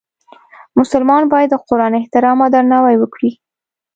[0.79, 3.31] مسلمان باید د قرآن احترام او درناوی وکړي.